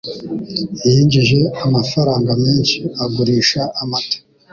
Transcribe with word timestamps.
Yinjije 0.87 1.39
amafaranga 1.65 2.31
menshi 2.43 2.77
agurisha 3.03 3.61
amata. 3.81 4.17